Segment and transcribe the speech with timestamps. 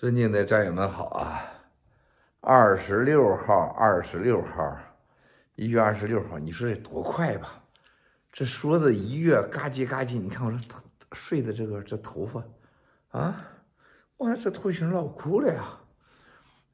[0.00, 1.44] 尊敬的战友们好啊！
[2.40, 4.74] 二十六号，二十六号，
[5.56, 7.62] 一月二十六号，你说这多快吧？
[8.32, 10.82] 这说的一月嘎叽嘎叽，你看我这头
[11.12, 12.42] 睡的这个这头发，
[13.10, 13.44] 啊，
[14.16, 15.66] 哇，这头型老酷了呀！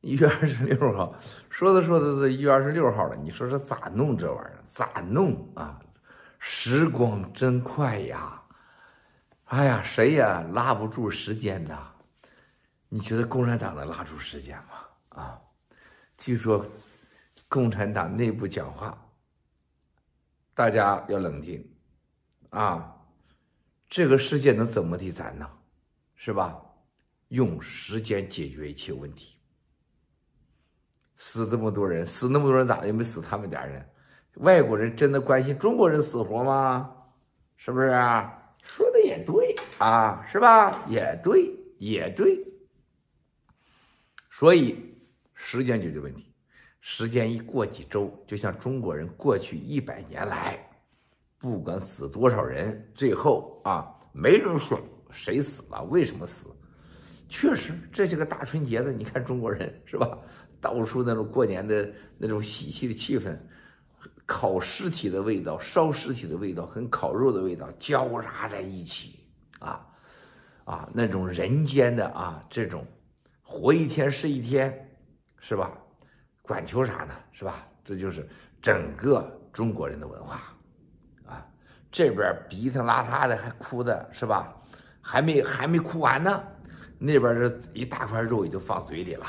[0.03, 1.13] 一月二十六号，
[1.51, 4.63] 说着说着这一月二十六号了，你说这咋弄这玩意儿？
[4.69, 5.81] 咋弄啊？
[6.39, 8.41] 时光真快呀！
[9.47, 10.23] 哎呀，谁也
[10.53, 11.91] 拉不住时间呐！
[12.89, 14.87] 你觉得共产党能拉住时间吗？
[15.09, 15.41] 啊，
[16.19, 16.65] 据说
[17.49, 18.97] 共产党内部讲话，
[20.55, 21.69] 大家要冷静
[22.51, 22.93] 啊！
[23.89, 25.51] 这个世界能怎么的咱呢？
[26.15, 26.61] 是吧？
[27.29, 29.37] 用时间解决一切问题。
[31.17, 32.87] 死这么多人，死那么多人咋的？
[32.87, 33.85] 又没死他们家人？
[34.35, 36.95] 外国人真的关心中国人死活吗？
[37.57, 37.89] 是不是？
[38.63, 40.85] 说的也对啊，是吧？
[40.87, 42.46] 也对，也对。
[44.39, 44.77] 所以，
[45.33, 46.31] 时间解决问题。
[46.83, 50.59] 时间一过几周，就像中国人过去一百年来，
[51.39, 54.79] 不管死多少人，最后啊，没人说
[55.11, 56.49] 谁死了，为什么死。
[57.31, 60.19] 确实，这些个大春节的，你看中国人是吧？
[60.61, 63.39] 到处那种过年的那种喜气的气氛，
[64.27, 69.19] 烤尸体的味道、烧尸体的味道、跟烤肉的味道交杂在一起
[69.61, 69.87] 啊
[70.65, 72.87] 啊，那种人间的啊这种。
[73.57, 74.87] 活一天是一天，
[75.41, 75.73] 是吧？
[76.43, 77.15] 管求啥呢？
[77.33, 77.67] 是吧？
[77.83, 78.29] 这就是
[78.61, 80.43] 整个中国人的文化，
[81.25, 81.49] 啊，
[81.91, 84.55] 这边鼻涕邋遢的还哭的是吧？
[85.01, 86.47] 还没还没哭完呢，
[86.99, 89.27] 那边这一大块肉也就放嘴里了，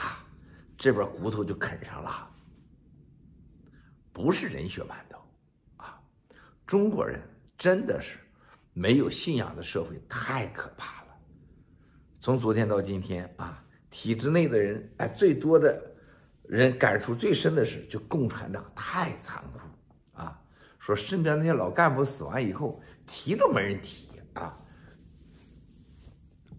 [0.78, 2.30] 这边骨头就啃上了，
[4.12, 5.20] 不是人血馒头，
[5.78, 6.02] 啊，
[6.66, 7.22] 中国人
[7.58, 8.20] 真的是
[8.74, 11.16] 没有信仰的社会，太可怕了。
[12.20, 13.64] 从昨天到今天啊。
[13.90, 15.82] 体制内的人，哎，最多的
[16.44, 20.40] 人感触最深的是，就共产党太残酷啊！
[20.80, 24.58] 说身边那些老干部死完以后，提都没人提啊，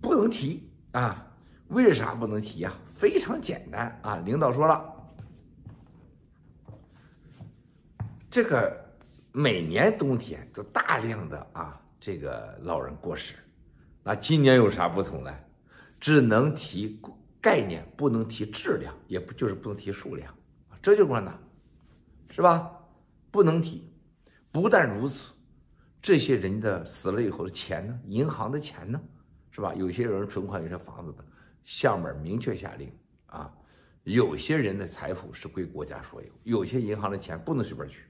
[0.00, 1.25] 不能提啊！
[1.69, 2.72] 为啥不能提呀？
[2.86, 4.16] 非常简单啊！
[4.25, 4.94] 领导说了，
[8.31, 8.75] 这个
[9.32, 13.34] 每年冬天都大量的啊，这个老人过世，
[14.02, 15.34] 那今年有啥不同呢？
[16.00, 17.00] 只能提
[17.41, 20.34] 概念，不能提质量，也不就是不能提数量，
[20.82, 21.38] 这就共产党，
[22.31, 22.71] 是吧？
[23.31, 23.88] 不能提。
[24.50, 25.32] 不但如此，
[26.00, 28.00] 这些人的死了以后的钱呢？
[28.06, 29.00] 银行的钱呢？
[29.50, 29.75] 是吧？
[29.75, 31.25] 有些人存款，有些房子的，
[31.65, 32.93] 下面明确下令
[33.26, 33.53] 啊，
[34.05, 38.03] 有些人的财富是归国家所有，有些银行的钱不能随便取。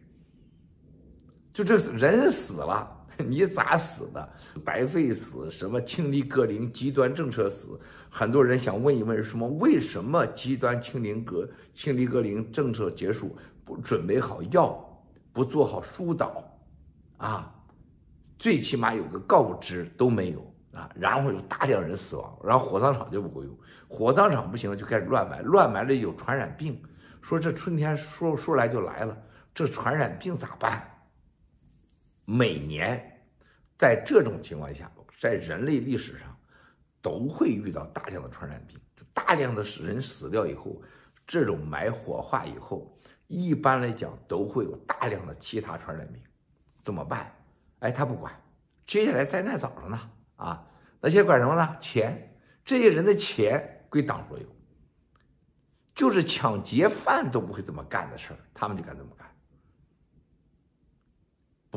[1.53, 2.98] 就这人死了。
[3.27, 4.29] 你咋死的？
[4.65, 5.51] 白费死？
[5.51, 7.79] 什么清理割龄极端政策死？
[8.11, 15.03] 很多人想问一问，什么为什么极端清零割清理割龄政策结束不准备好药，
[15.33, 16.45] 不做好疏导，
[17.17, 17.53] 啊，
[18.39, 23.53] 最起码有个告知都没有啊，然后有大量人死亡，然后火葬场就不够用，
[23.89, 26.81] 火葬场不行了就开始乱埋，乱埋了有传染病，
[27.21, 29.17] 说这春天说说来就来了，
[29.53, 30.89] 这传染病咋办？
[32.31, 33.25] 每年，
[33.79, 36.39] 在这种情况下，在人类历史上，
[37.01, 38.79] 都会遇到大量的传染病。
[39.15, 40.83] 大量的死人死掉以后，
[41.27, 46.23] 这种埋火化以后，一般来讲都会有大量的其他传染病。
[46.83, 47.35] 怎么办？
[47.79, 48.31] 哎，他不管。
[48.87, 49.99] 接下来灾难找着呢。
[50.37, 50.67] 啊，
[51.01, 51.79] 那些管什么呢？
[51.81, 52.39] 钱。
[52.63, 54.45] 这些人的钱归党所有。
[55.95, 59.27] 就是抢劫犯都不会这么干的事儿，他们就敢这么干。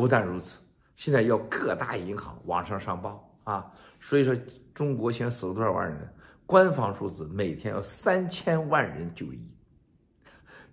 [0.01, 0.57] 不但如此，
[0.95, 4.35] 现在要各大银行网上上报啊，所以说
[4.73, 6.11] 中国现在死了多少万人？
[6.47, 9.39] 官方数字每天要三千万人就医。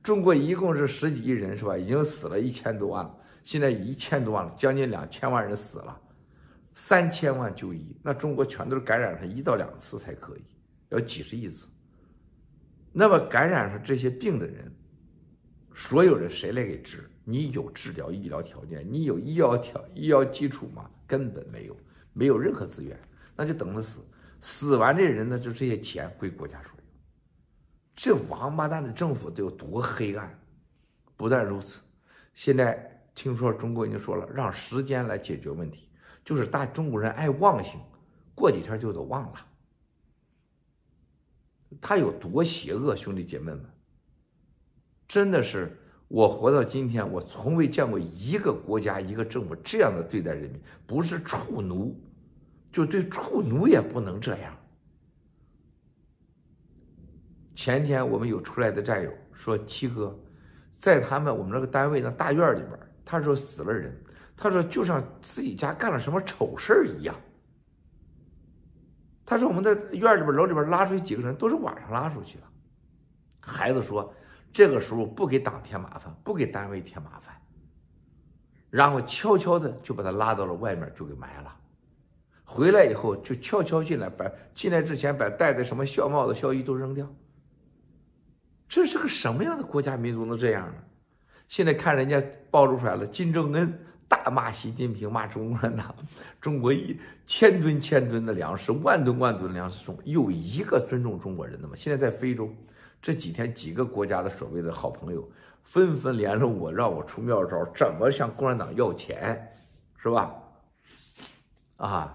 [0.02, 1.76] 中国一共是十几亿人是吧？
[1.76, 6.00] 已经死了一千多万了，现在一千多万了，将近两千万人死了，
[6.72, 10.44] 三千万就医，那中国全都是感染上一到两次才可以，
[10.88, 11.66] 要几十亿次。
[12.92, 14.74] 那么感染上这些病的人，
[15.78, 17.08] 所有人谁来给治？
[17.22, 20.90] 你有治疗医疗条件，你有医疗条医疗基础吗？
[21.06, 21.76] 根本没有，
[22.12, 22.98] 没有任何资源，
[23.36, 24.00] 那就等着死。
[24.40, 26.84] 死完这人呢，就这些钱归国家所有。
[27.94, 30.36] 这王八蛋的政府得有多黑暗？
[31.16, 31.78] 不但如此，
[32.34, 35.88] 现在听说中国已经说了，让时间来解决问题，
[36.24, 37.78] 就是大中国人爱忘性，
[38.34, 39.46] 过几天就都忘了。
[41.80, 43.64] 他有多邪恶，兄弟姐妹们，
[45.08, 45.76] 真的是。
[46.06, 51.94] 我活到今天，我从未见过一个国家、一个政府这样的对待人民，不是处奴，
[52.72, 54.56] 就对处奴也不能这样。
[57.54, 60.18] 前天我们有出来的战友说，七哥，
[60.78, 63.94] 在他们我们那个单位那大院里边，他说死了人，
[64.34, 67.14] 他说就像自己家干了什么丑事一样。
[69.26, 72.44] 他说我们在院里边楼里边拉出去几个人，都是晚上拉出去的。
[73.42, 74.10] 孩子说，
[74.52, 77.34] 这个时候不给党添麻烦，不给单位添麻烦，
[78.70, 81.54] 然后悄悄的就把他拉到了外面，就给埋了。
[82.44, 84.24] 回来以后就悄悄进来，把
[84.54, 87.06] 进来之前把戴的什么校帽子、校衣都扔掉。
[88.68, 90.82] 这是个什么样的国家民族能这样呢？
[91.48, 95.94] 现在看人家暴露出来了，金正恩大骂习近平，骂中国人呐，
[96.40, 101.74] 中国一千吨千吨的粮食，万吨万吨的粮食中有一个尊重中国人的吗？
[101.76, 102.50] 现在在非洲
[103.00, 105.28] 这几天，几个国家的所谓的好朋友
[105.62, 109.56] 纷纷联络我，让我出妙招，怎么向共产党要钱，
[109.96, 110.34] 是吧？
[111.76, 112.14] 啊。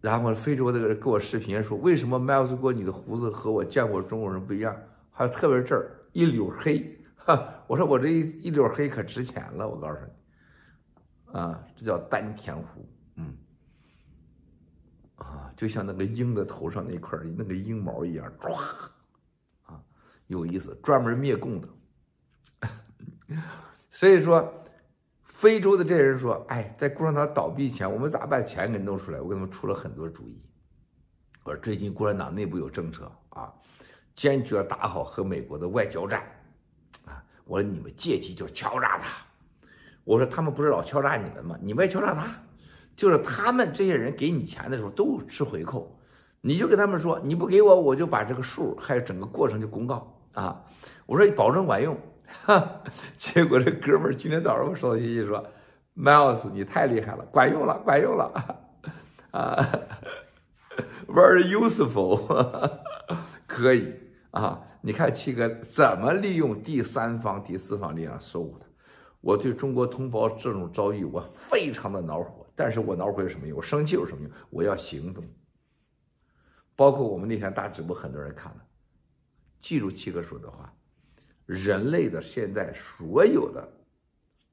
[0.00, 4.74] 然后非洲那个人给我视频说：“为什么迈尔斯哥你的胡子和我见过中国人不一样？
[5.10, 13.36] 还有特别这儿一绺黑。”哈，我说我这一一绺黑可值钱了，我告诉你，啊，这叫丹田胡，嗯，
[15.16, 18.58] 啊，就像那个鹰的头上那块那个鹰毛一样，唰，
[20.30, 21.68] 有意思，专门灭共的。
[23.90, 24.54] 所以说。
[25.40, 29.18] 非洲的这些人说：“哎，在共产党倒闭前，我们咋把钱给弄出来？
[29.18, 30.38] 我给他们出了很多主意。
[31.44, 33.50] 我说最近共产党内部有政策啊，
[34.14, 36.22] 坚决打好和美国的外交战
[37.06, 37.24] 啊。
[37.46, 39.24] 我说你们借机就敲诈他。
[40.04, 41.58] 我说他们不是老敲诈你们吗？
[41.62, 42.28] 你们也敲诈他，
[42.94, 45.98] 就是他们这些人给你钱的时候都吃回扣，
[46.42, 50.64] 你就跟他们说你不给我，我就把这个数还有整个过程就公告啊。
[51.06, 51.96] 我说你保证管用。”
[52.44, 52.82] 哈，
[53.16, 55.44] 结果这哥们儿今天早上我收到信息说
[55.96, 58.32] ，Miles 你太厉害了，管用了，管用了，
[59.32, 59.68] 啊
[61.08, 62.70] ，very useful，
[63.48, 63.92] 可以
[64.30, 68.66] 啊，你看七哥怎么利用第三方、第四方力量收服他？
[69.20, 73.56] 我对中国同胞这种遭遇我非常的恼火，但是我恼火有什么用？
[73.58, 74.32] 我生气有什么用？
[74.50, 75.22] 我要行动。
[76.76, 78.58] 包括我们那天大直播，很多人看了，
[79.60, 80.74] 记住七哥说的话。
[81.46, 83.68] 人类的现在所有的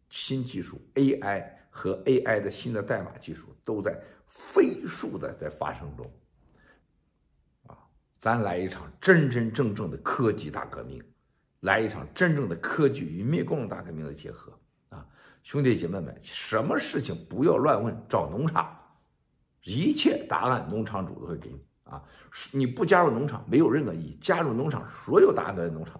[0.09, 6.11] 新技术，AI 和 AI 的新的代码技术都在飞速的在发生中，
[7.67, 7.77] 啊，
[8.17, 10.99] 咱来一场真真正正的科技大革命，
[11.59, 15.07] 来一场真正的科技与灭共大革命的结合啊，
[15.43, 18.75] 兄弟姐妹们，什么事情不要乱问，找农场，
[19.61, 22.03] 一切答案农场主都会给你啊，
[22.53, 25.99] 你不加入农场没有任何意义，加入农场所有答案都在农场。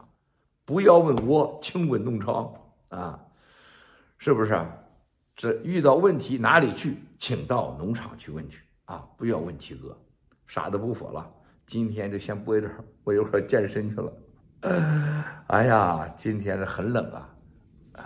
[0.66, 2.54] 不要问我，请问农场
[2.89, 3.19] 啊，
[4.18, 4.60] 是不是？
[5.36, 6.98] 这遇到问题哪里去？
[7.19, 9.07] 请到农场去问去啊！
[9.18, 9.95] 不要问七哥，
[10.48, 11.31] 啥都不说了。
[11.66, 12.74] 今天就先播一段，
[13.04, 14.13] 我一会儿健身去了。
[15.48, 17.30] 哎呀，今天是很冷啊。